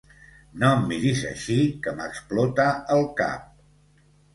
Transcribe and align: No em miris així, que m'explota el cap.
No 0.63 0.71
em 0.77 0.87
miris 0.93 1.21
així, 1.33 1.59
que 1.85 1.95
m'explota 2.01 2.69
el 2.99 3.09
cap. 3.25 3.51